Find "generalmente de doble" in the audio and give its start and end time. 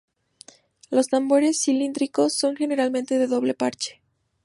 2.55-3.53